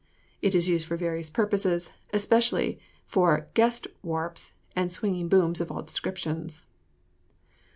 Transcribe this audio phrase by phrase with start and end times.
[0.41, 5.83] It is used for various purposes, especially for guest warps and swinging booms of all
[5.83, 6.63] descriptions.